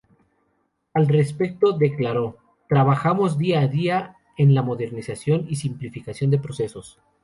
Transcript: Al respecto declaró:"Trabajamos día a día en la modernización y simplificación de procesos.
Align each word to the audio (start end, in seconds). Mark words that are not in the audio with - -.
Al 0.95 1.07
respecto 1.07 1.73
declaró:"Trabajamos 1.73 3.37
día 3.37 3.59
a 3.59 3.67
día 3.67 4.15
en 4.35 4.55
la 4.55 4.63
modernización 4.63 5.45
y 5.47 5.57
simplificación 5.57 6.31
de 6.31 6.39
procesos. 6.39 6.97